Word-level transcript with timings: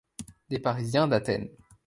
Des 0.49 0.57
parisiens 0.57 1.07
d’Athènes 1.07 1.51